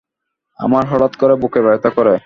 [0.59, 2.15] আমার হঠাৎ করে বুকে ব্যথা করে।